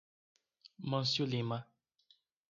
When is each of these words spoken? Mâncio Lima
Mâncio 0.89 1.27
Lima 1.27 1.57